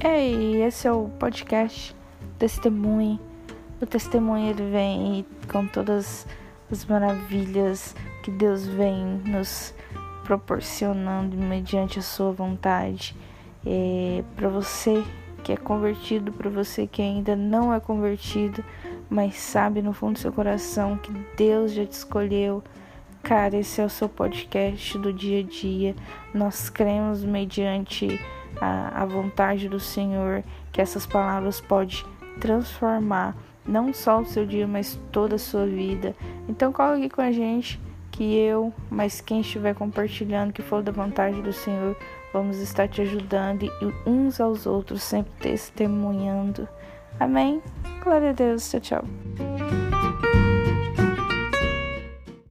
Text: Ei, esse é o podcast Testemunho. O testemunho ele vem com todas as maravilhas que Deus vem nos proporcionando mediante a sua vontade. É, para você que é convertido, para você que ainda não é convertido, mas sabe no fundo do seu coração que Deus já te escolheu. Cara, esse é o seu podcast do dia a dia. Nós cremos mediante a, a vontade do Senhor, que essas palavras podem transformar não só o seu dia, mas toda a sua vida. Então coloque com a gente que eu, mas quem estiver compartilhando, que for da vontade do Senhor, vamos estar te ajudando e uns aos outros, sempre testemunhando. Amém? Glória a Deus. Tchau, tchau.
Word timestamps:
Ei, 0.00 0.62
esse 0.62 0.86
é 0.86 0.92
o 0.92 1.08
podcast 1.18 1.92
Testemunho. 2.38 3.18
O 3.82 3.86
testemunho 3.86 4.50
ele 4.50 4.70
vem 4.70 5.26
com 5.50 5.66
todas 5.66 6.24
as 6.70 6.84
maravilhas 6.84 7.96
que 8.22 8.30
Deus 8.30 8.64
vem 8.64 9.04
nos 9.24 9.74
proporcionando 10.22 11.36
mediante 11.36 11.98
a 11.98 12.02
sua 12.02 12.30
vontade. 12.30 13.16
É, 13.66 14.22
para 14.36 14.48
você 14.48 15.02
que 15.42 15.50
é 15.50 15.56
convertido, 15.56 16.30
para 16.30 16.48
você 16.48 16.86
que 16.86 17.02
ainda 17.02 17.34
não 17.34 17.74
é 17.74 17.80
convertido, 17.80 18.64
mas 19.10 19.34
sabe 19.34 19.82
no 19.82 19.92
fundo 19.92 20.12
do 20.12 20.18
seu 20.20 20.32
coração 20.32 20.96
que 20.96 21.10
Deus 21.36 21.72
já 21.72 21.84
te 21.84 21.92
escolheu. 21.92 22.62
Cara, 23.20 23.56
esse 23.56 23.80
é 23.80 23.84
o 23.84 23.90
seu 23.90 24.08
podcast 24.08 24.96
do 24.96 25.12
dia 25.12 25.40
a 25.40 25.42
dia. 25.42 25.96
Nós 26.32 26.70
cremos 26.70 27.24
mediante 27.24 28.20
a, 28.60 29.02
a 29.02 29.04
vontade 29.04 29.68
do 29.68 29.80
Senhor, 29.80 30.42
que 30.72 30.80
essas 30.80 31.06
palavras 31.06 31.60
podem 31.60 32.04
transformar 32.40 33.36
não 33.66 33.92
só 33.92 34.20
o 34.20 34.24
seu 34.24 34.46
dia, 34.46 34.66
mas 34.66 34.98
toda 35.12 35.36
a 35.36 35.38
sua 35.38 35.66
vida. 35.66 36.16
Então 36.48 36.72
coloque 36.72 37.10
com 37.10 37.20
a 37.20 37.30
gente 37.30 37.78
que 38.10 38.36
eu, 38.36 38.72
mas 38.90 39.20
quem 39.20 39.40
estiver 39.40 39.74
compartilhando, 39.74 40.52
que 40.52 40.62
for 40.62 40.82
da 40.82 40.90
vontade 40.90 41.40
do 41.42 41.52
Senhor, 41.52 41.96
vamos 42.32 42.58
estar 42.58 42.88
te 42.88 43.02
ajudando 43.02 43.64
e 43.64 44.08
uns 44.08 44.40
aos 44.40 44.66
outros, 44.66 45.02
sempre 45.02 45.32
testemunhando. 45.40 46.66
Amém? 47.20 47.62
Glória 48.02 48.30
a 48.30 48.32
Deus. 48.32 48.68
Tchau, 48.70 48.80
tchau. 48.80 49.27